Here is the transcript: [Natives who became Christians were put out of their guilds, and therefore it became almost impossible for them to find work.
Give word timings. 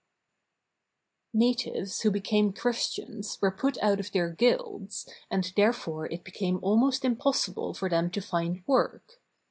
[Natives 1.35 2.01
who 2.01 2.09
became 2.09 2.53
Christians 2.53 3.37
were 3.39 3.51
put 3.51 3.77
out 3.83 3.99
of 3.99 4.11
their 4.11 4.31
guilds, 4.31 5.07
and 5.29 5.53
therefore 5.55 6.07
it 6.07 6.23
became 6.23 6.57
almost 6.63 7.05
impossible 7.05 7.75
for 7.75 7.87
them 7.87 8.09
to 8.09 8.19
find 8.19 8.63
work. 8.65 9.21